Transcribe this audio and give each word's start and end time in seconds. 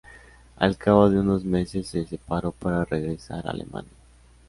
Al 0.55 0.77
cabo 0.79 1.11
de 1.11 1.19
unos 1.19 1.45
meses 1.45 1.89
se 1.89 2.07
separó 2.07 2.51
para 2.53 2.85
regresar 2.85 3.45
a 3.45 3.51
Alemania. 3.51 3.91